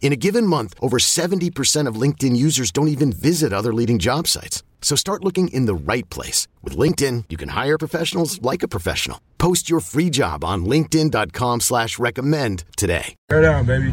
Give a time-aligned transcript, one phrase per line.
[0.00, 4.26] In a given month, over 70% of LinkedIn users don't even visit other leading job
[4.26, 4.62] sites.
[4.80, 6.48] So start looking in the right place.
[6.62, 9.20] With LinkedIn, you can hire professionals like a professional.
[9.36, 13.16] Post your free job on linkedin.com slash recommend today.
[13.28, 13.88] Tear down, baby.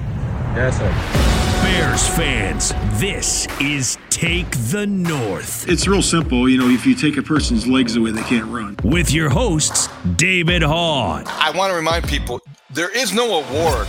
[0.55, 1.25] Yes, sir.
[1.65, 5.67] Bears fans, this is Take the North.
[5.67, 6.47] It's real simple.
[6.47, 8.77] You know, if you take a person's legs away, they can't run.
[8.83, 11.23] With your hosts, David Haugh.
[11.25, 13.87] I want to remind people there is no award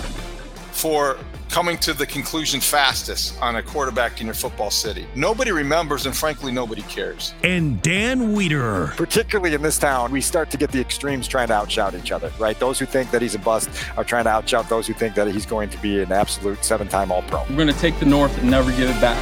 [0.72, 1.18] for
[1.56, 5.06] coming to the conclusion fastest on a quarterback in your football city.
[5.14, 7.32] Nobody remembers, and frankly, nobody cares.
[7.42, 8.94] And Dan Wiederer.
[8.94, 12.30] Particularly in this town, we start to get the extremes trying to outshout each other,
[12.38, 12.60] right?
[12.60, 15.28] Those who think that he's a bust are trying to outshout those who think that
[15.28, 17.40] he's going to be an absolute seven time All Pro.
[17.48, 19.16] We're going to take the North and never give it back.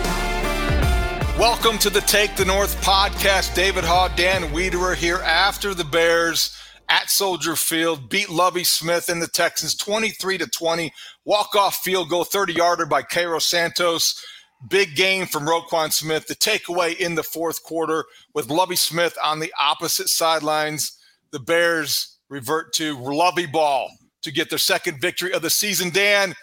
[1.38, 3.54] Welcome to the Take the North podcast.
[3.54, 9.20] David Haugh, Dan Wiederer here after the Bears at Soldier Field beat Lovie Smith and
[9.20, 10.92] the Texans 23 to 20.
[11.24, 14.22] Walk off field goal, 30 yarder by Cairo Santos.
[14.68, 16.26] Big game from Roquan Smith.
[16.26, 20.98] The takeaway in the fourth quarter with Lovie Smith on the opposite sidelines.
[21.32, 23.90] The Bears revert to Lovie ball
[24.22, 25.90] to get their second victory of the season.
[25.90, 26.34] Dan,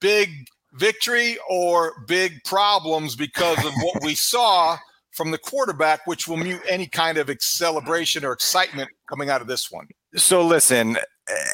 [0.00, 0.30] big
[0.74, 4.76] victory or big problems because of what we saw
[5.14, 9.46] from the quarterback, which will mute any kind of celebration or excitement coming out of
[9.46, 9.86] this one.
[10.16, 10.98] So, listen,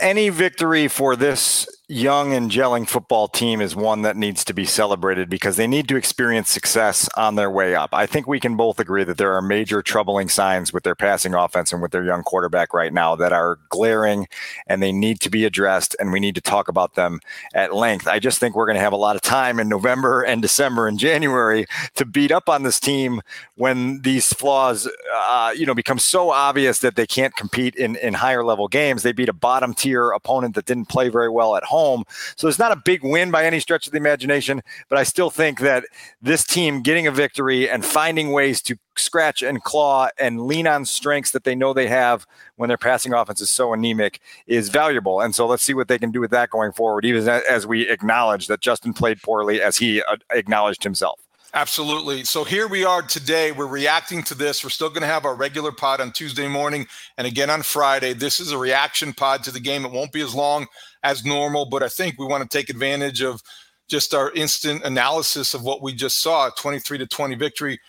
[0.01, 4.65] any victory for this young and gelling football team is one that needs to be
[4.65, 7.91] celebrated because they need to experience success on their way up.
[7.93, 11.35] I think we can both agree that there are major troubling signs with their passing
[11.35, 14.29] offense and with their young quarterback right now that are glaring
[14.69, 17.19] and they need to be addressed and we need to talk about them
[17.55, 18.07] at length.
[18.07, 20.87] I just think we're going to have a lot of time in November and December
[20.87, 23.21] and January to beat up on this team
[23.57, 28.15] when these flaws uh, you know become so obvious that they can't compete in in
[28.15, 29.03] higher level games.
[29.03, 32.05] They beat a bottom tier opponent that didn't play very well at home home.
[32.37, 35.31] So it's not a big win by any stretch of the imagination, but I still
[35.31, 35.85] think that
[36.21, 40.85] this team getting a victory and finding ways to scratch and claw and lean on
[40.85, 42.27] strengths that they know they have
[42.57, 45.21] when their passing offense is so anemic is valuable.
[45.21, 47.89] And so let's see what they can do with that going forward, even as we
[47.89, 51.21] acknowledge that Justin played poorly as he uh, acknowledged himself.
[51.53, 52.23] Absolutely.
[52.23, 53.51] So here we are today.
[53.51, 54.63] We're reacting to this.
[54.63, 56.87] We're still going to have our regular pod on Tuesday morning
[57.19, 58.13] and again on Friday.
[58.13, 59.85] This is a reaction pod to the game.
[59.85, 60.69] It won't be as long
[61.03, 63.43] as normal, but I think we want to take advantage of
[63.89, 67.81] just our instant analysis of what we just saw 23 to 20 victory.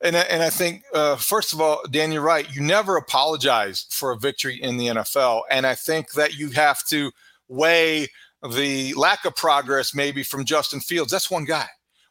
[0.00, 2.50] And, and I think, uh, first of all, Dan, you're right.
[2.50, 5.42] You never apologize for a victory in the NFL.
[5.50, 7.10] And I think that you have to
[7.48, 8.08] weigh
[8.54, 11.12] the lack of progress maybe from Justin Fields.
[11.12, 11.66] That's one guy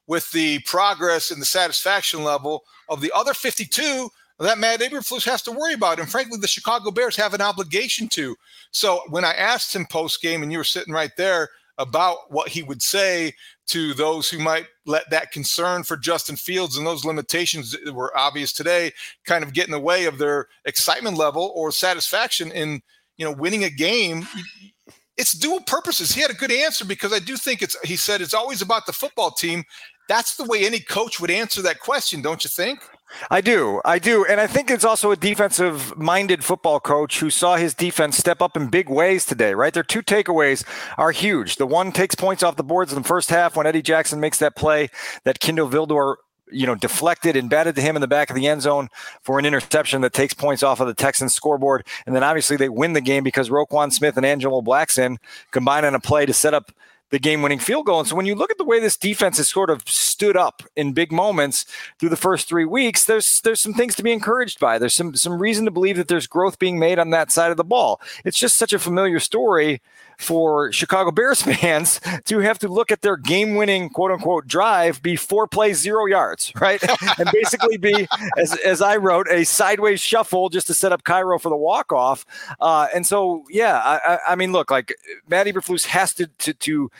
[0.09, 4.09] with the progress and the satisfaction level of the other 52
[4.39, 5.99] that Matt Eberflus has to worry about.
[5.99, 8.35] And frankly, the Chicago Bears have an obligation to.
[8.71, 12.49] So when I asked him post game, and you were sitting right there about what
[12.49, 13.33] he would say
[13.67, 18.17] to those who might let that concern for Justin Fields and those limitations that were
[18.17, 18.91] obvious today
[19.25, 22.81] kind of get in the way of their excitement level or satisfaction in
[23.17, 24.27] you know winning a game
[25.19, 28.21] it's dual purposes he had a good answer because i do think it's he said
[28.21, 29.63] it's always about the football team
[30.09, 32.81] that's the way any coach would answer that question, don't you think?
[33.31, 33.81] I do.
[33.85, 34.25] I do.
[34.25, 38.41] And I think it's also a defensive minded football coach who saw his defense step
[38.41, 39.73] up in big ways today, right?
[39.73, 40.63] Their two takeaways
[40.97, 41.55] are huge.
[41.55, 44.39] The one takes points off the boards in the first half when Eddie Jackson makes
[44.39, 44.89] that play
[45.23, 46.17] that Kindle Vildor
[46.51, 48.89] you know, deflected and batted to him in the back of the end zone
[49.21, 51.85] for an interception that takes points off of the Texans scoreboard.
[52.07, 55.17] And then obviously they win the game because Roquan Smith and Angelo Blackson
[55.51, 56.71] combine on a play to set up
[57.09, 57.99] the game winning field goal.
[57.99, 60.63] And so when you look at the way this defense has sort of stood up
[60.75, 61.65] in big moments
[61.99, 64.77] through the first three weeks, there's there's some things to be encouraged by.
[64.77, 67.57] There's some some reason to believe that there's growth being made on that side of
[67.57, 68.01] the ball.
[68.25, 69.81] It's just such a familiar story
[70.19, 75.01] for Chicago Bears fans to have to look at their game winning quote unquote drive
[75.01, 76.83] be four plays, zero yards, right?
[77.17, 78.07] and basically be,
[78.37, 81.91] as, as I wrote, a sideways shuffle just to set up Cairo for the walk
[81.91, 82.25] off.
[82.59, 84.93] Uh, and so, yeah, I, I, mean, look, like
[85.27, 86.91] Matt Eberflus has to, to, to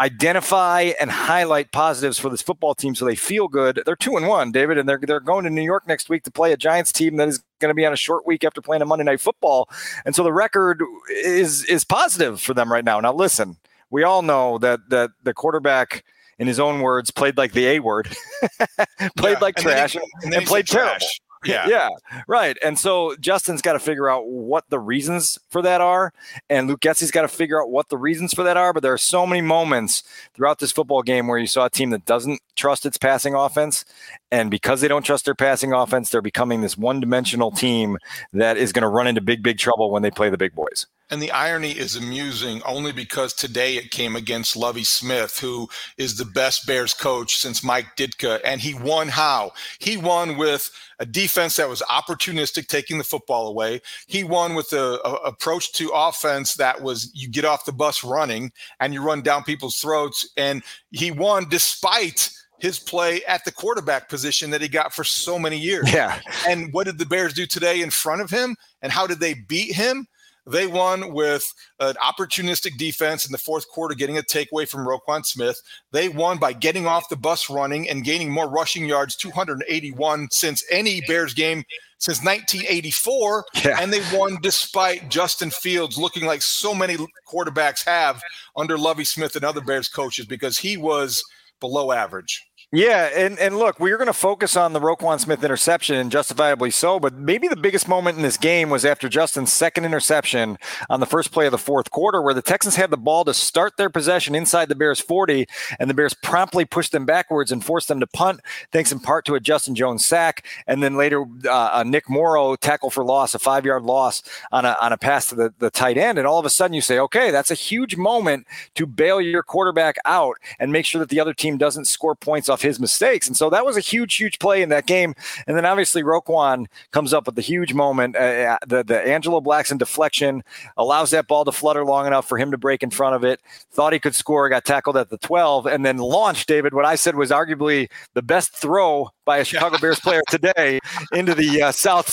[0.00, 3.82] identify and highlight positives for this football team so they feel good.
[3.86, 6.30] They're two and one, David, and they're they're going to New York next week to
[6.30, 8.82] play a Giants team that is going to be on a short week after playing
[8.82, 9.68] a Monday night football.
[10.04, 12.98] And so the record is is positive for them right now.
[13.00, 13.56] Now listen,
[13.90, 16.04] we all know that that the quarterback
[16.38, 18.08] in his own words played like the A word.
[19.16, 19.38] played yeah.
[19.40, 21.06] like and trash he, and, and played terrible.
[21.44, 21.66] Yeah.
[21.68, 21.88] Yeah.
[22.26, 22.56] Right.
[22.62, 26.12] And so Justin's got to figure out what the reasons for that are.
[26.48, 28.72] And Luke Getsy's got to figure out what the reasons for that are.
[28.72, 30.02] But there are so many moments
[30.34, 33.84] throughout this football game where you saw a team that doesn't trust its passing offense.
[34.30, 37.98] And because they don't trust their passing offense, they're becoming this one dimensional team
[38.32, 40.86] that is going to run into big, big trouble when they play the big boys.
[41.10, 45.68] And the irony is amusing only because today it came against Lovie Smith, who
[45.98, 48.40] is the best Bears coach since Mike Ditka.
[48.42, 49.52] And he won how?
[49.78, 53.82] He won with a defense that was opportunistic, taking the football away.
[54.06, 58.02] He won with a, a, approach to offense that was you get off the bus
[58.02, 58.50] running
[58.80, 60.28] and you run down people's throats.
[60.38, 65.38] And he won despite his play at the quarterback position that he got for so
[65.38, 65.92] many years.
[65.92, 66.18] Yeah.
[66.48, 68.56] And what did the Bears do today in front of him?
[68.80, 70.06] And how did they beat him?
[70.46, 71.44] They won with
[71.80, 75.60] an opportunistic defense in the fourth quarter, getting a takeaway from Roquan Smith.
[75.92, 80.62] They won by getting off the bus running and gaining more rushing yards, 281 since
[80.70, 81.64] any Bears game
[81.98, 83.44] since 1984.
[83.64, 83.78] Yeah.
[83.80, 88.20] And they won despite Justin Fields looking like so many quarterbacks have
[88.56, 91.22] under Lovie Smith and other Bears coaches because he was
[91.60, 92.42] below average.
[92.72, 96.10] Yeah, and, and look, we are going to focus on the Roquan Smith interception, and
[96.10, 96.98] justifiably so.
[96.98, 100.58] But maybe the biggest moment in this game was after Justin's second interception
[100.90, 103.34] on the first play of the fourth quarter, where the Texans had the ball to
[103.34, 105.46] start their possession inside the Bears' 40,
[105.78, 108.40] and the Bears promptly pushed them backwards and forced them to punt,
[108.72, 112.56] thanks in part to a Justin Jones sack, and then later uh, a Nick Morrow
[112.56, 115.70] tackle for loss, a five yard loss on a on a pass to the, the
[115.70, 118.84] tight end, and all of a sudden you say, okay, that's a huge moment to
[118.84, 122.63] bail your quarterback out and make sure that the other team doesn't score points off
[122.64, 123.28] his mistakes.
[123.28, 125.14] And so that was a huge, huge play in that game.
[125.46, 128.16] And then obviously Roquan comes up with the huge moment.
[128.16, 128.18] Uh,
[128.54, 130.42] uh, the, the Angelo Blackson deflection
[130.76, 133.40] allows that ball to flutter long enough for him to break in front of it.
[133.70, 136.94] Thought he could score, got tackled at the 12, and then launched, David, what I
[136.96, 140.80] said was arguably the best throw by a Chicago Bears player today
[141.12, 142.08] into the uh, south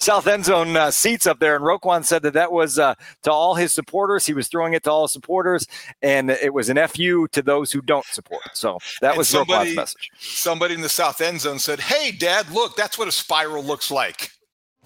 [0.00, 1.56] south end zone uh, seats up there.
[1.56, 4.26] And Roquan said that that was uh, to all his supporters.
[4.26, 5.66] He was throwing it to all his supporters,
[6.02, 8.42] and it was an fu to those who don't support.
[8.54, 10.10] So that and was somebody, Roquan's message.
[10.18, 13.90] Somebody in the south end zone said, "Hey, Dad, look, that's what a spiral looks
[13.90, 14.30] like."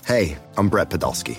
[0.06, 1.38] Hey, I'm Brett Podolsky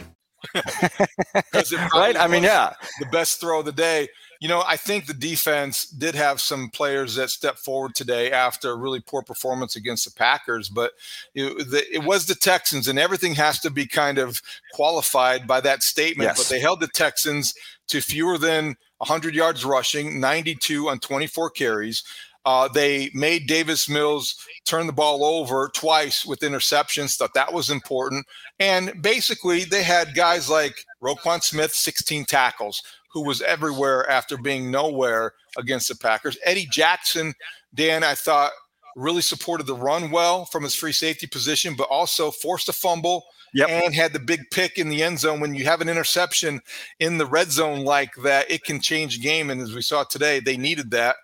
[1.93, 2.17] right?
[2.17, 2.73] I mean, yeah.
[2.99, 4.09] The best throw of the day.
[4.39, 8.71] You know, I think the defense did have some players that stepped forward today after
[8.71, 10.93] a really poor performance against the Packers, but
[11.35, 14.41] it, the, it was the Texans, and everything has to be kind of
[14.73, 16.27] qualified by that statement.
[16.27, 16.37] Yes.
[16.39, 17.53] But they held the Texans
[17.89, 22.03] to fewer than 100 yards rushing, 92 on 24 carries.
[22.45, 27.15] Uh, they made Davis Mills turn the ball over twice with interceptions.
[27.15, 28.25] Thought that was important.
[28.59, 32.81] And basically, they had guys like Roquan Smith, 16 tackles,
[33.13, 36.37] who was everywhere after being nowhere against the Packers.
[36.43, 37.33] Eddie Jackson,
[37.73, 38.51] Dan, I thought
[38.95, 43.25] really supported the run well from his free safety position, but also forced a fumble
[43.53, 43.69] yep.
[43.69, 45.39] and had the big pick in the end zone.
[45.39, 46.61] When you have an interception
[46.99, 49.49] in the red zone like that, it can change the game.
[49.49, 51.17] And as we saw today, they needed that.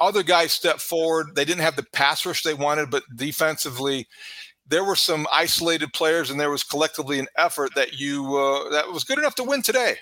[0.00, 1.34] Other guys stepped forward.
[1.34, 4.06] They didn't have the pass rush they wanted, but defensively,
[4.66, 8.92] there were some isolated players, and there was collectively an effort that you uh, that
[8.92, 9.96] was good enough to win today.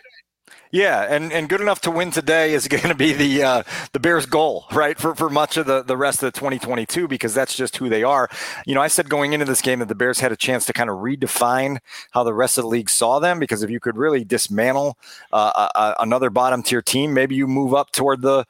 [0.71, 3.63] Yeah, and, and good enough to win today is going to be the uh,
[3.93, 4.99] the Bears' goal, right?
[4.99, 8.03] For for much of the, the rest of the 2022, because that's just who they
[8.03, 8.29] are.
[8.67, 10.73] You know, I said going into this game that the Bears had a chance to
[10.73, 11.79] kind of redefine
[12.11, 14.99] how the rest of the league saw them, because if you could really dismantle
[15.33, 18.45] uh, a, a, another bottom tier team, maybe you move up toward the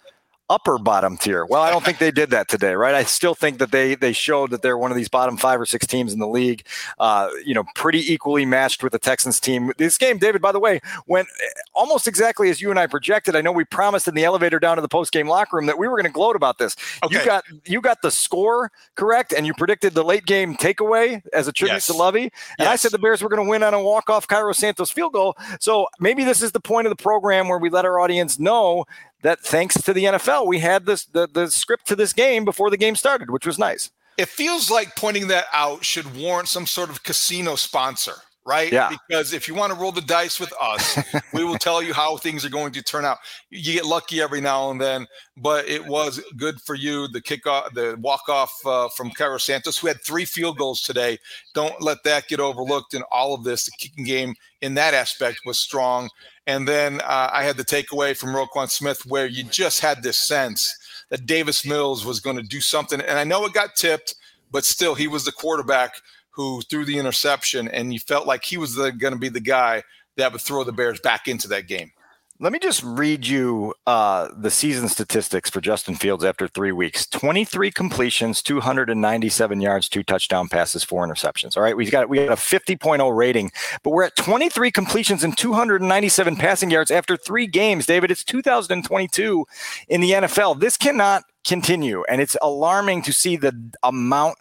[0.48, 1.44] upper bottom tier.
[1.44, 2.94] Well, I don't think they did that today, right?
[2.94, 5.66] I still think that they they showed that they're one of these bottom five or
[5.66, 6.64] six teams in the league.
[6.98, 9.72] Uh, you know, pretty equally matched with the Texans team.
[9.78, 11.28] This game, David, by the way, went
[11.74, 13.34] almost exactly as you and I projected.
[13.34, 15.78] I know we promised in the elevator down to the post game locker room that
[15.78, 16.76] we were going to gloat about this.
[17.04, 17.18] Okay.
[17.18, 21.48] You got you got the score correct, and you predicted the late game takeaway as
[21.48, 21.86] a tribute yes.
[21.86, 22.30] to Lovie.
[22.58, 22.68] And yes.
[22.68, 25.12] I said the Bears were going to win on a walk off Cairo Santos field
[25.12, 25.36] goal.
[25.60, 28.84] So maybe this is the point of the program where we let our audience know
[29.26, 32.71] that thanks to the NFL, we had this the, the script to this game before
[32.71, 33.90] the game started, which was nice.
[34.16, 38.14] It feels like pointing that out should warrant some sort of casino sponsor,
[38.47, 38.73] right?
[38.73, 38.88] Yeah.
[38.88, 40.99] Because if you want to roll the dice with us,
[41.35, 43.18] we will tell you how things are going to turn out.
[43.50, 47.09] You get lucky every now and then, but it was good for you.
[47.09, 51.18] The kickoff, the walk off uh, from Cairo Santos, who had three field goals today.
[51.52, 53.64] Don't let that get overlooked in all of this.
[53.64, 56.11] The kicking game in that aspect was strong.
[56.46, 60.26] And then uh, I had the takeaway from Roquan Smith where you just had this
[60.26, 60.76] sense
[61.10, 63.00] that Davis Mills was going to do something.
[63.00, 64.14] And I know it got tipped,
[64.50, 65.96] but still, he was the quarterback
[66.30, 69.82] who threw the interception, and you felt like he was going to be the guy
[70.16, 71.90] that would throw the Bears back into that game.
[72.38, 77.06] Let me just read you uh, the season statistics for Justin Fields after three weeks
[77.06, 81.56] 23 completions, 297 yards, two touchdown passes, four interceptions.
[81.56, 81.74] All right.
[81.74, 83.52] We've got, we got a 50.0 rating,
[83.82, 87.86] but we're at 23 completions and 297 passing yards after three games.
[87.86, 89.46] David, it's 2022
[89.88, 90.60] in the NFL.
[90.60, 92.04] This cannot continue.
[92.06, 94.36] And it's alarming to see the amount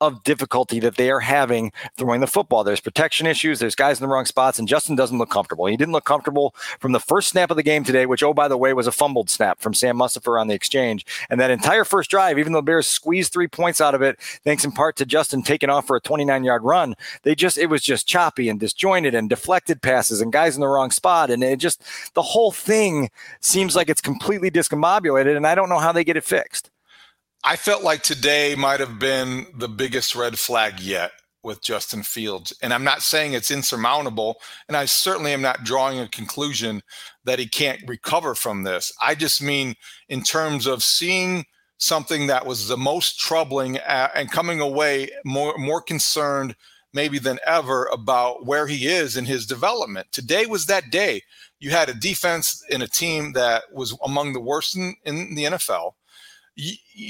[0.00, 2.64] of difficulty that they are having throwing the football.
[2.64, 5.66] There's protection issues, there's guys in the wrong spots, and Justin doesn't look comfortable.
[5.66, 8.48] He didn't look comfortable from the first snap of the game today, which, oh, by
[8.48, 11.04] the way, was a fumbled snap from Sam Mustipher on the exchange.
[11.28, 14.18] And that entire first drive, even though the Bears squeezed three points out of it,
[14.44, 17.66] thanks in part to Justin taking off for a 29 yard run, they just, it
[17.66, 21.30] was just choppy and disjointed and deflected passes and guys in the wrong spot.
[21.30, 21.82] And it just,
[22.14, 26.16] the whole thing seems like it's completely discombobulated, and I don't know how they get
[26.16, 26.69] it fixed.
[27.42, 32.52] I felt like today might have been the biggest red flag yet with Justin Fields.
[32.62, 34.36] And I'm not saying it's insurmountable.
[34.68, 36.82] And I certainly am not drawing a conclusion
[37.24, 38.92] that he can't recover from this.
[39.00, 39.74] I just mean
[40.10, 41.46] in terms of seeing
[41.78, 46.54] something that was the most troubling uh, and coming away more, more concerned
[46.92, 50.08] maybe than ever about where he is in his development.
[50.12, 51.22] Today was that day.
[51.58, 55.44] You had a defense in a team that was among the worst in, in the
[55.44, 55.92] NFL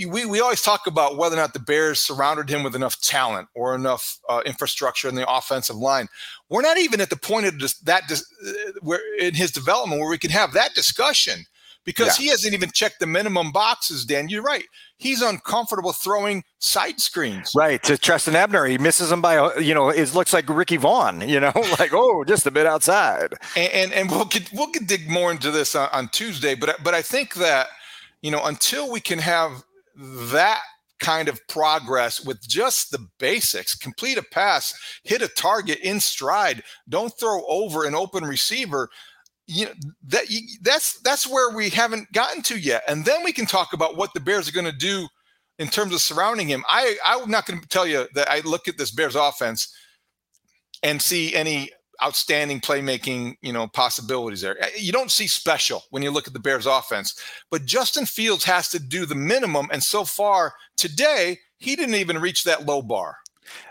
[0.08, 3.48] we, we always talk about whether or not the Bears surrounded him with enough talent
[3.54, 6.08] or enough uh, infrastructure in the offensive line.
[6.48, 10.10] We're not even at the point of that dis, uh, where in his development where
[10.10, 11.44] we can have that discussion
[11.84, 12.24] because yeah.
[12.24, 14.04] he hasn't even checked the minimum boxes.
[14.04, 14.64] Dan, you're right.
[14.98, 17.52] He's uncomfortable throwing side screens.
[17.56, 20.76] Right to Trestan Ebner, he misses them by uh, you know it looks like Ricky
[20.76, 21.26] Vaughn.
[21.26, 23.34] You know, like oh, just a bit outside.
[23.56, 26.82] And and, and we'll get, we'll get dig more into this on, on Tuesday, but
[26.82, 27.68] but I think that
[28.22, 29.62] you know, until we can have
[29.96, 30.60] that
[31.00, 36.62] kind of progress with just the basics complete a pass hit a target in stride
[36.90, 38.90] don't throw over an open receiver
[39.50, 39.72] you know
[40.06, 40.24] that
[40.62, 42.82] that's that's where we haven't gotten to yet.
[42.86, 45.08] And then we can talk about what the bears are going to do
[45.58, 46.64] in terms of surrounding him.
[46.68, 49.74] I i'm not going to tell you that i look at this bears offense
[50.84, 51.70] and see any
[52.02, 54.62] outstanding playmaking, you know, possibilities there.
[54.62, 57.18] Eh, you don't see special when you look at the Bears offense,
[57.50, 62.18] but Justin Fields has to do the minimum and so far today he didn't even
[62.18, 63.16] reach that low bar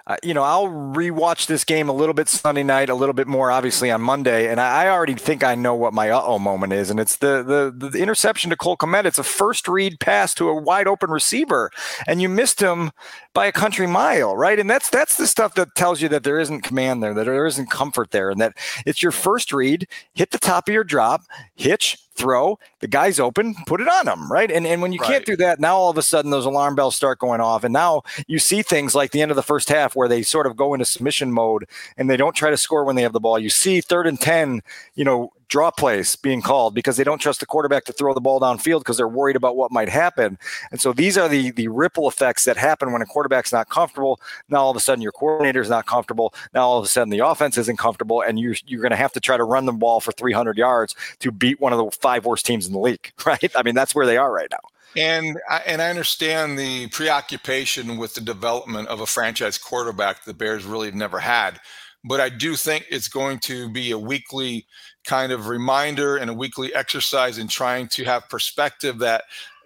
[0.09, 3.27] uh, you know, I'll rewatch this game a little bit Sunday night, a little bit
[3.27, 6.39] more obviously on Monday, and I, I already think I know what my uh oh
[6.39, 9.05] moment is, and it's the, the the interception to Cole Kmet.
[9.05, 11.69] It's a first read pass to a wide open receiver,
[12.07, 12.89] and you missed him
[13.35, 14.57] by a country mile, right?
[14.57, 17.45] And that's that's the stuff that tells you that there isn't command there, that there
[17.45, 21.21] isn't comfort there, and that it's your first read, hit the top of your drop,
[21.55, 24.51] hitch, throw, the guy's open, put it on him, right?
[24.51, 25.09] And and when you right.
[25.09, 27.73] can't do that, now all of a sudden those alarm bells start going off, and
[27.73, 30.55] now you see things like the end of the first half where they sort of
[30.55, 33.37] go into submission mode and they don't try to score when they have the ball.
[33.37, 34.61] You see third and ten,
[34.95, 38.21] you know, draw plays being called because they don't trust the quarterback to throw the
[38.21, 40.37] ball downfield because they're worried about what might happen.
[40.71, 44.21] And so these are the the ripple effects that happen when a quarterback's not comfortable.
[44.47, 46.33] Now all of a sudden your coordinator's not comfortable.
[46.53, 49.11] Now all of a sudden the offense isn't comfortable, and you're you're going to have
[49.13, 52.25] to try to run the ball for 300 yards to beat one of the five
[52.25, 53.51] worst teams in the league, right?
[53.53, 54.59] I mean that's where they are right now.
[54.97, 60.33] And I, and I understand the preoccupation with the development of a franchise quarterback the
[60.33, 61.59] Bears really have never had.
[62.03, 64.65] But I do think it's going to be a weekly
[65.05, 69.25] kind of reminder and a weekly exercise in trying to have perspective that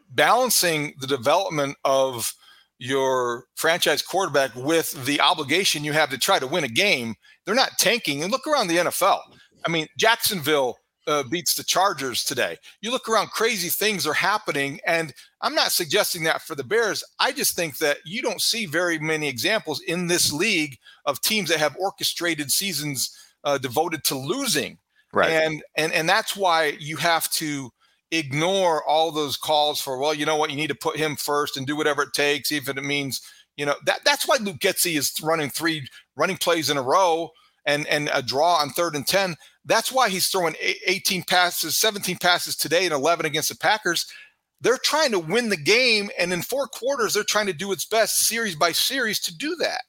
[0.09, 2.33] balancing the development of
[2.79, 7.15] your franchise quarterback with the obligation you have to try to win a game.
[7.45, 8.23] They're not tanking.
[8.23, 9.19] And look around the NFL.
[9.65, 12.57] I mean, Jacksonville uh, beats the Chargers today.
[12.81, 14.79] You look around, crazy things are happening.
[14.85, 17.03] And I'm not suggesting that for the Bears.
[17.19, 21.49] I just think that you don't see very many examples in this league of teams
[21.49, 24.77] that have orchestrated seasons uh, devoted to losing.
[25.11, 25.29] Right.
[25.29, 27.69] And and and that's why you have to
[28.11, 31.55] ignore all those calls for well, you know what, you need to put him first
[31.55, 33.21] and do whatever it takes, even if it means
[33.57, 37.29] you know that that's why Luke Getsy is running three running plays in a row
[37.65, 40.55] and and a draw on third and 10 that's why he's throwing
[40.85, 44.05] 18 passes 17 passes today and 11 against the packers.
[44.61, 47.85] They're trying to win the game and in four quarters they're trying to do its
[47.85, 49.81] best series by series to do that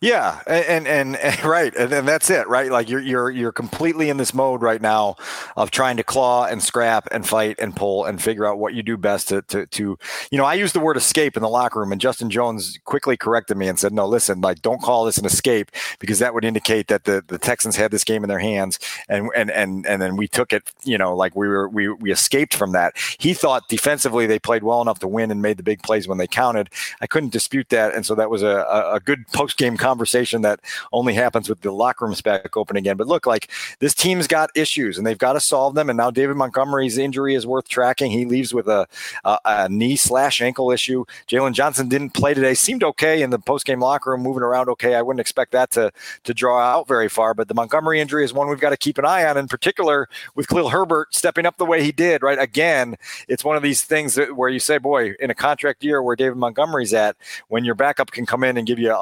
[0.00, 2.70] yeah, and and, and right, and, that's it, right?
[2.70, 5.16] Like you're you're you're completely in this mode right now
[5.56, 8.82] of trying to claw and scrap and fight and pull and figure out what you
[8.82, 9.98] do best to to, to
[10.30, 10.44] you know.
[10.44, 13.68] I used the word escape in the locker room, and Justin Jones quickly corrected me
[13.68, 17.04] and said, "No, listen, like don't call this an escape because that would indicate that
[17.04, 20.26] the the Texans had this game in their hands, and and and and then we
[20.26, 24.26] took it, you know, like we were we we escaped from that." He thought defensively
[24.26, 26.70] they played well enough to win and made the big plays when they counted.
[27.00, 30.42] I couldn't dispute that, and so that was a a, a good post game conversation
[30.42, 30.60] that
[30.92, 32.96] only happens with the locker rooms back open again.
[32.96, 35.88] But look, like this team's got issues and they've got to solve them.
[35.88, 38.10] And now David Montgomery's injury is worth tracking.
[38.10, 38.88] He leaves with a,
[39.24, 41.04] a, a knee slash ankle issue.
[41.28, 42.54] Jaylon Johnson didn't play today.
[42.54, 44.96] Seemed okay in the post game locker room, moving around okay.
[44.96, 45.92] I wouldn't expect that to
[46.24, 47.34] to draw out very far.
[47.34, 50.08] But the Montgomery injury is one we've got to keep an eye on, in particular
[50.34, 52.22] with Khalil Herbert stepping up the way he did.
[52.22, 52.96] Right again,
[53.28, 56.16] it's one of these things that, where you say, boy, in a contract year where
[56.16, 57.16] David Montgomery's at,
[57.48, 58.92] when your backup can come in and give you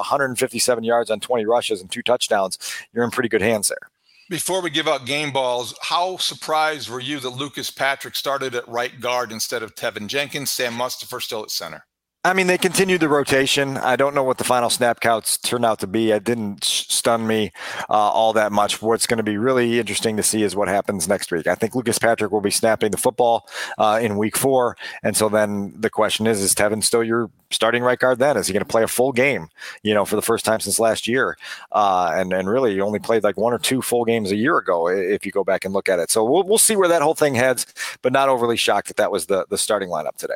[0.51, 2.57] 157 yards on 20 rushes and two touchdowns,
[2.93, 3.89] you're in pretty good hands there.
[4.29, 8.67] Before we give out game balls, how surprised were you that Lucas Patrick started at
[8.67, 11.85] right guard instead of Teven Jenkins, Sam Mustipher still at center?
[12.23, 13.77] I mean, they continued the rotation.
[13.77, 16.11] I don't know what the final snap counts turned out to be.
[16.11, 17.51] It didn't stun me
[17.89, 18.79] uh, all that much.
[18.79, 21.47] What's going to be really interesting to see is what happens next week.
[21.47, 23.49] I think Lucas Patrick will be snapping the football
[23.79, 24.77] uh, in week four.
[25.01, 28.37] And so then the question is, is Teven still your starting right guard then?
[28.37, 29.49] Is he going to play a full game,
[29.81, 31.39] you know, for the first time since last year?
[31.71, 34.59] Uh, and, and really, he only played like one or two full games a year
[34.59, 36.11] ago if you go back and look at it.
[36.11, 37.65] So we'll, we'll see where that whole thing heads,
[38.03, 40.35] but not overly shocked that that was the, the starting lineup today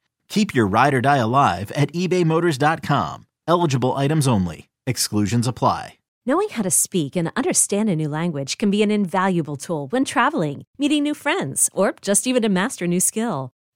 [0.31, 3.25] Keep your ride or die alive at ebaymotors.com.
[3.49, 4.69] Eligible items only.
[4.87, 5.95] Exclusions apply.
[6.25, 10.05] Knowing how to speak and understand a new language can be an invaluable tool when
[10.05, 13.51] traveling, meeting new friends, or just even to master a new skill.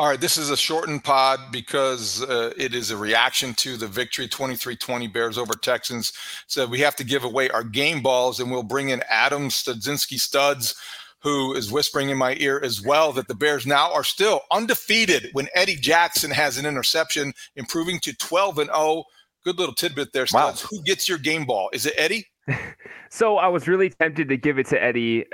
[0.00, 3.86] All right, this is a shortened pod because uh, it is a reaction to the
[3.86, 6.14] victory 23-20 Bears over Texans.
[6.46, 10.18] So we have to give away our game balls and we'll bring in Adam Studzinski
[10.18, 10.74] Studs
[11.22, 15.28] who is whispering in my ear as well that the Bears now are still undefeated
[15.34, 19.04] when Eddie Jackson has an interception, improving to 12 and 0
[19.44, 20.26] Good little tidbit there.
[20.26, 20.62] Studs.
[20.62, 20.68] Wow.
[20.70, 21.68] Who gets your game ball?
[21.74, 22.26] Is it Eddie?
[23.10, 25.24] so I was really tempted to give it to Eddie,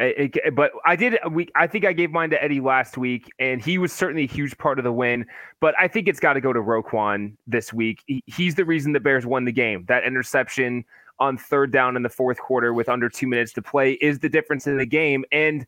[0.54, 1.18] but I did.
[1.30, 4.28] We I think I gave mine to Eddie last week, and he was certainly a
[4.28, 5.26] huge part of the win.
[5.60, 8.02] But I think it's got to go to Roquan this week.
[8.26, 9.84] he's the reason the Bears won the game.
[9.88, 10.84] That interception
[11.18, 14.28] on third down in the fourth quarter with under two minutes to play is the
[14.28, 15.24] difference in the game.
[15.32, 15.66] And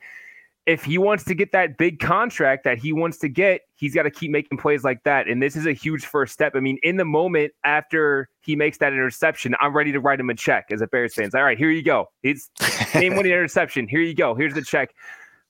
[0.69, 4.03] if he wants to get that big contract that he wants to get, he's got
[4.03, 5.27] to keep making plays like that.
[5.27, 6.53] And this is a huge first step.
[6.55, 10.29] I mean, in the moment after he makes that interception, I'm ready to write him
[10.29, 11.31] a check as a Bears fan.
[11.35, 12.11] All right, here you go.
[12.23, 12.51] It's
[12.93, 13.89] game winning interception.
[13.89, 14.35] Here you go.
[14.35, 14.91] Here's the check.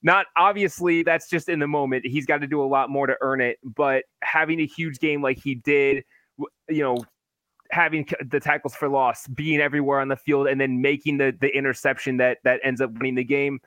[0.03, 2.05] Not obviously, that's just in the moment.
[2.07, 3.57] He's got to do a lot more to earn it.
[3.61, 6.05] But having a huge game like he did,
[6.69, 6.97] you know,
[7.71, 11.49] having the tackles for loss, being everywhere on the field, and then making the the
[11.49, 13.59] interception that that ends up winning the game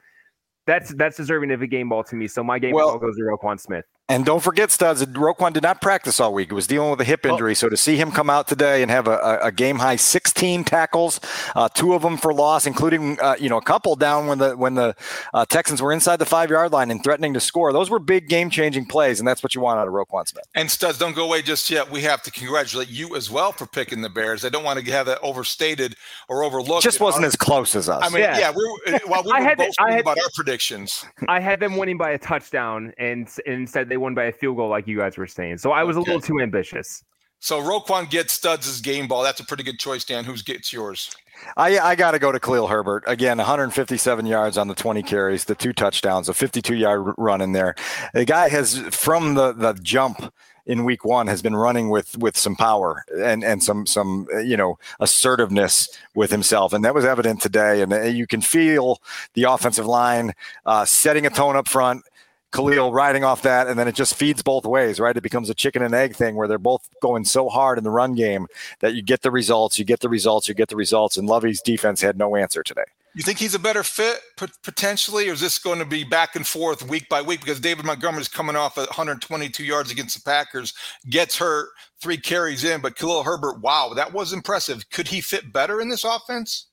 [0.66, 2.28] that's that's deserving of a game ball to me.
[2.28, 3.84] So my game well, ball goes to Roquan Smith.
[4.12, 6.50] And don't forget, Studs, Roquan did not practice all week.
[6.50, 7.52] He was dealing with a hip injury.
[7.52, 7.54] Oh.
[7.54, 11.18] So to see him come out today and have a, a game high 16 tackles,
[11.56, 14.54] uh, two of them for loss, including uh, you know a couple down when the
[14.54, 14.94] when the
[15.32, 17.72] uh, Texans were inside the five yard line and threatening to score.
[17.72, 20.44] Those were big game changing plays, and that's what you want out of Roquan Smith.
[20.54, 21.90] And Studs, don't go away just yet.
[21.90, 24.44] We have to congratulate you as well for picking the Bears.
[24.44, 25.96] I don't want to have that overstated
[26.28, 26.82] or overlooked.
[26.82, 28.02] Just wasn't as close as us.
[28.04, 30.30] I mean, yeah, yeah we were, while we were both the, I had, about our
[30.34, 31.02] predictions.
[31.28, 34.56] I had them winning by a touchdown, and, and instead they won by a field
[34.56, 35.58] goal like you guys were saying.
[35.58, 36.10] So I was okay.
[36.10, 37.04] a little too ambitious.
[37.42, 39.24] So Roquan gets Studs' game ball.
[39.24, 40.24] That's a pretty good choice, Dan.
[40.24, 41.10] Who's gets yours?
[41.56, 43.38] I, I got to go to Khalil Herbert again.
[43.38, 47.74] 157 yards on the 20 carries, the two touchdowns, a 52 yard run in there.
[48.14, 50.32] The guy has from the the jump
[50.66, 54.56] in week one has been running with with some power and and some some you
[54.56, 59.00] know assertiveness with himself and that was evident today and uh, you can feel
[59.34, 60.32] the offensive line
[60.66, 62.04] uh, setting a tone up front
[62.52, 65.16] Khalil riding off that, and then it just feeds both ways, right?
[65.16, 67.90] It becomes a chicken and egg thing where they're both going so hard in the
[67.90, 68.46] run game
[68.80, 71.62] that you get the results, you get the results, you get the results, and Lovie's
[71.62, 72.84] defense had no answer today.
[73.14, 74.20] You think he's a better fit
[74.62, 77.40] potentially, or is this going to be back and forth week by week?
[77.40, 80.72] Because David Montgomery's coming off 122 yards against the Packers,
[81.10, 81.68] gets hurt,
[82.00, 84.88] three carries in, but Khalil Herbert, wow, that was impressive.
[84.90, 86.68] Could he fit better in this offense?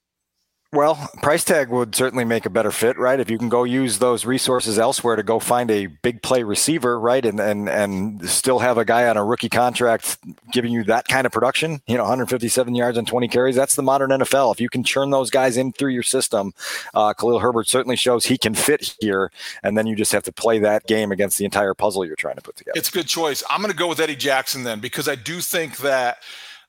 [0.71, 3.19] Well, price tag would certainly make a better fit, right?
[3.19, 6.99] If you can go use those resources elsewhere to go find a big play receiver,
[6.99, 10.17] right, and and and still have a guy on a rookie contract
[10.51, 13.55] giving you that kind of production, you know, 157 yards and 20 carries.
[13.55, 14.53] That's the modern NFL.
[14.53, 16.53] If you can churn those guys in through your system,
[16.93, 19.31] uh, Khalil Herbert certainly shows he can fit here,
[19.63, 22.35] and then you just have to play that game against the entire puzzle you're trying
[22.35, 22.77] to put together.
[22.77, 23.43] It's a good choice.
[23.49, 26.19] I'm going to go with Eddie Jackson then because I do think that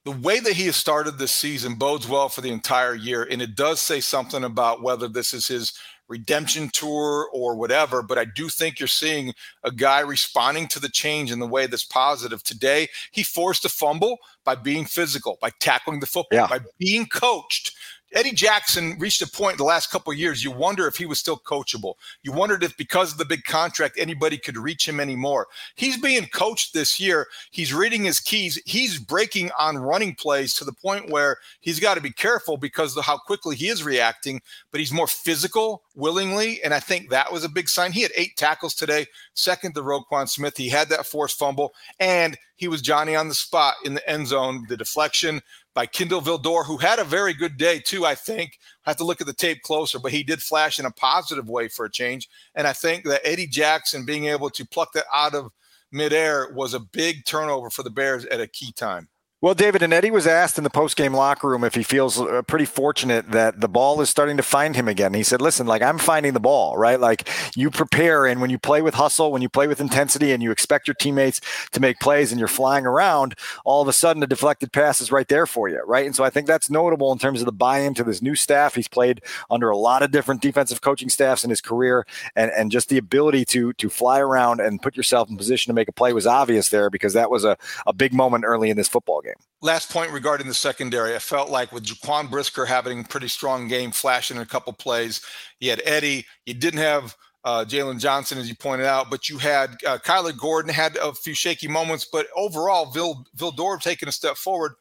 [0.05, 3.27] the way that he has started this season bodes well for the entire year.
[3.31, 5.75] And it does say something about whether this is his
[6.09, 8.03] redemption tour or whatever.
[8.03, 9.33] But I do think you're seeing
[9.63, 12.43] a guy responding to the change in the way that's positive.
[12.43, 16.47] Today, he forced a fumble by being physical, by tackling the football, yeah.
[16.47, 17.73] by being coached
[18.13, 20.43] Eddie Jackson reached a point in the last couple years.
[20.43, 21.95] You wonder if he was still coachable.
[22.23, 25.47] You wondered if, because of the big contract, anybody could reach him anymore.
[25.77, 27.29] He's being coached this year.
[27.51, 28.61] He's reading his keys.
[28.67, 32.97] He's breaking on running plays to the point where he's got to be careful because
[32.97, 34.41] of how quickly he is reacting.
[34.73, 37.93] But he's more physical, willingly, and I think that was a big sign.
[37.93, 40.57] He had eight tackles today, second to Roquan Smith.
[40.57, 44.29] He had that forced fumble, and he was Johnny on the spot in the end
[44.29, 44.67] zone.
[44.69, 45.41] The deflection,
[45.75, 48.05] by Kindle Vildor, who had a very good day too.
[48.05, 50.87] I think I have to look at the tape closer, but he did flash in
[50.87, 52.29] a positive way for a change.
[52.55, 55.53] And I think that Eddie Jackson being able to pluck that out of
[55.93, 59.09] midair was a big turnover for the Bears at a key time.
[59.43, 62.43] Well, David and Eddie was asked in the post-game locker room if he feels uh,
[62.43, 65.15] pretty fortunate that the ball is starting to find him again.
[65.15, 67.01] He said, "Listen, like I'm finding the ball, right?
[67.01, 67.27] Like
[67.57, 70.51] you prepare, and when you play with hustle, when you play with intensity, and you
[70.51, 71.41] expect your teammates
[71.73, 75.11] to make plays, and you're flying around, all of a sudden a deflected pass is
[75.11, 76.05] right there for you, right?
[76.05, 78.75] And so I think that's notable in terms of the buy-in to this new staff.
[78.75, 82.71] He's played under a lot of different defensive coaching staffs in his career, and and
[82.71, 85.93] just the ability to to fly around and put yourself in position to make a
[85.93, 89.23] play was obvious there because that was a a big moment early in this football
[89.23, 89.30] game."
[89.63, 93.69] Last point regarding the secondary, I felt like with Jaquan Brisker having a pretty strong
[93.69, 95.21] game, flashing in a couple plays,
[95.59, 99.39] you had Eddie, you didn't have uh, Jaylon Johnson, as you pointed out, but you
[99.39, 104.13] had uh, Kyler Gordon had a few shaky moments, but overall, Vil Vildor taking a
[104.13, 104.73] step forward.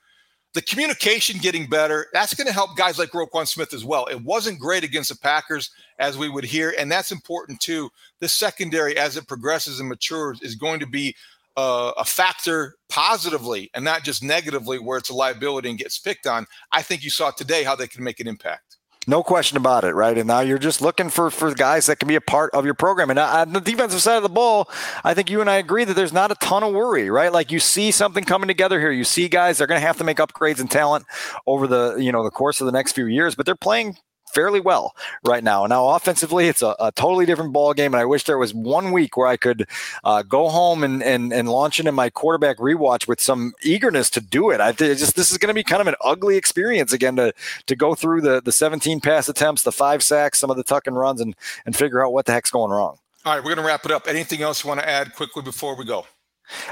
[0.53, 4.05] The communication getting better, that's going to help guys like Roquan Smith as well.
[4.07, 7.89] It wasn't great against the Packers, as we would hear, and that's important too.
[8.19, 11.15] The secondary, as it progresses and matures, is going to be
[11.59, 16.25] uh, a factor positively and not just negatively where it's a liability and gets picked
[16.25, 16.45] on.
[16.71, 18.77] I think you saw today how they can make an impact.
[19.07, 20.17] No question about it, right?
[20.17, 22.75] And now you're just looking for for guys that can be a part of your
[22.75, 23.09] program.
[23.09, 24.69] And on the defensive side of the ball,
[25.03, 27.33] I think you and I agree that there's not a ton of worry, right?
[27.33, 28.91] Like you see something coming together here.
[28.91, 31.05] You see guys they're going to have to make upgrades in talent
[31.47, 33.97] over the you know the course of the next few years, but they're playing
[34.33, 35.65] fairly well right now.
[35.65, 38.91] Now, offensively, it's a, a, totally different ball game, and I wish there was one
[38.91, 39.67] week where I could
[40.03, 44.21] uh, go home and, and and launch into my quarterback rewatch with some eagerness to
[44.21, 44.61] do it.
[44.61, 47.33] I just this is going to be kind of an ugly experience again to
[47.67, 50.87] to go through the the 17 pass attempts, the five sacks, some of the tuck
[50.87, 52.97] and runs, and and figure out what the heck's going wrong.
[53.25, 54.07] All right, we're going to wrap it up.
[54.07, 56.05] Anything else you want to add quickly before we go?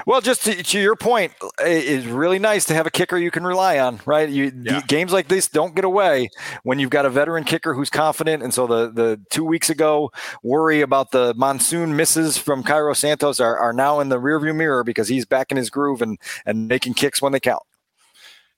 [0.05, 3.45] Well, just to, to, your point, it's really nice to have a kicker you can
[3.45, 4.29] rely on, right?
[4.29, 4.81] You, yeah.
[4.87, 6.29] games like this don't get away
[6.63, 8.43] when you've got a veteran kicker who's confident.
[8.43, 10.11] And so the the two weeks ago
[10.43, 14.83] worry about the monsoon misses from Cairo Santos are, are now in the rearview mirror
[14.83, 17.63] because he's back in his groove and and making kicks when they count.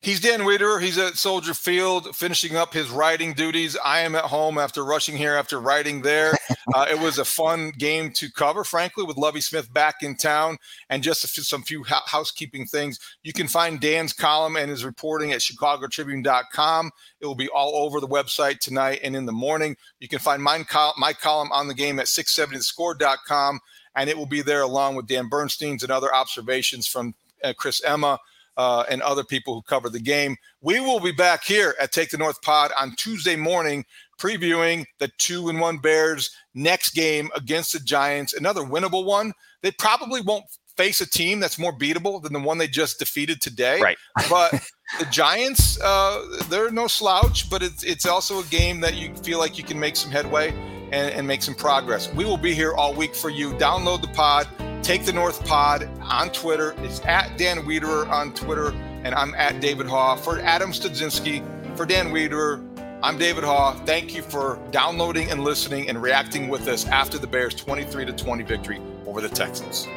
[0.01, 0.81] He's Dan Wiederer.
[0.81, 3.75] He's at Soldier Field finishing up his writing duties.
[3.83, 6.37] I am at home after rushing here after writing there.
[6.75, 10.55] Uh, it was a fun game to cover, frankly, with Lovie Smith back in town
[10.91, 12.99] and just few, some few housekeeping things.
[13.23, 16.91] You can find Dan's column and his reporting at chicagotribune.com.
[17.21, 19.77] It will be all over the website tonight and in the morning.
[19.99, 23.59] You can find my, col- my column on the game at 670thescore.com,
[23.95, 27.83] and it will be there along with Dan Bernstein's and other observations from uh, Chris
[27.83, 28.19] Emma
[28.59, 30.35] uh, and other people who cover the game.
[30.59, 33.85] We will be back here at Take the North Pod on Tuesday morning,
[34.19, 39.31] previewing the two and one Bears next game against the Giants, another winnable one.
[39.61, 40.43] They probably won't
[40.75, 43.79] face a team that's more beatable than the one they just defeated today.
[43.79, 43.97] Right.
[44.29, 44.51] but
[44.99, 49.39] the Giants, uh, they're no slouch, but it's it's also a game that you feel
[49.39, 50.49] like you can make some headway
[50.91, 52.13] and, and make some progress.
[52.13, 53.51] We will be here all week for you.
[53.53, 54.49] Download the pod
[54.81, 56.73] Take the North Pod on Twitter.
[56.79, 58.69] It's at Dan Wiederer on Twitter,
[59.03, 60.17] and I'm at David Haugh.
[60.17, 61.43] For Adam Studzinski,
[61.77, 62.65] for Dan Wiederer,
[63.03, 63.85] I'm David Haugh.
[63.85, 68.43] Thank you for downloading and listening and reacting with us after the Bears' 23 20
[68.43, 69.87] victory over the Texans.